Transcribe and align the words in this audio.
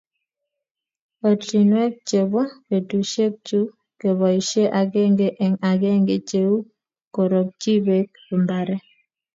Ortinwek 1.27 1.93
che 2.07 2.19
bo 2.31 2.41
betusiechuk 2.69 3.69
keboisie 3.99 4.63
agenge 4.81 5.27
eng 5.43 5.55
agenge 5.71 6.15
che 6.29 6.39
uu 6.53 6.61
keronchii 7.13 7.79
beek 7.85 8.09
mbaree. 8.41 8.79